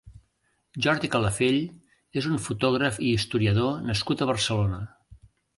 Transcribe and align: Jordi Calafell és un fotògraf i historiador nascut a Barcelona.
Jordi 0.85 1.09
Calafell 1.15 1.59
és 2.21 2.29
un 2.31 2.41
fotògraf 2.47 2.99
i 3.09 3.13
historiador 3.19 3.87
nascut 3.91 4.25
a 4.27 4.33
Barcelona. 4.35 4.85